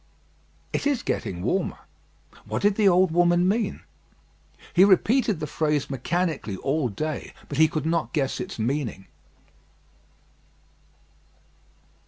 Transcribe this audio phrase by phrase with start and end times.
[0.73, 1.77] "It is getting warmer."
[2.45, 3.83] What did the old woman mean?
[4.73, 9.05] He repeated the phrase mechanically all day, but he could not guess its meaning.